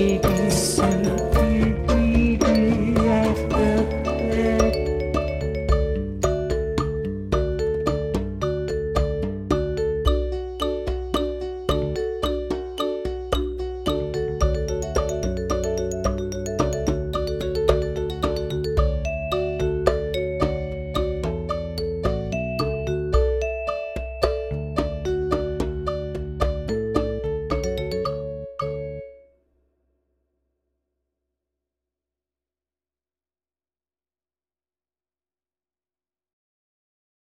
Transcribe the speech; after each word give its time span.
You. 0.00 0.39